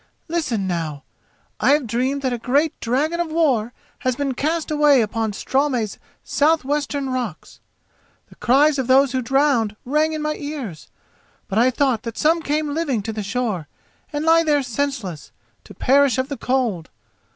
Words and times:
Listen 0.27 0.65
now: 0.65 1.03
I 1.59 1.73
have 1.73 1.85
dreamed 1.85 2.23
that 2.23 2.33
a 2.33 2.39
great 2.39 2.73
dragon 2.79 3.19
of 3.19 3.31
war 3.31 3.71
has 3.99 4.15
been 4.15 4.33
cast 4.33 4.71
away 4.71 4.99
upon 5.03 5.31
Straumey's 5.31 5.99
south 6.23 6.65
western 6.65 7.11
rocks. 7.11 7.59
The 8.29 8.33
cries 8.37 8.79
of 8.79 8.87
those 8.87 9.11
who 9.11 9.21
drowned 9.21 9.75
rang 9.85 10.13
in 10.13 10.23
my 10.23 10.33
ears. 10.33 10.87
But 11.47 11.59
I 11.59 11.69
thought 11.69 12.01
that 12.01 12.17
some 12.17 12.41
came 12.41 12.73
living 12.73 13.03
to 13.03 13.13
the 13.13 13.21
shore, 13.21 13.67
and 14.11 14.25
lie 14.25 14.41
there 14.43 14.63
senseless, 14.63 15.31
to 15.65 15.75
perish 15.75 16.17
of 16.17 16.29
the 16.29 16.37
cold. 16.37 16.89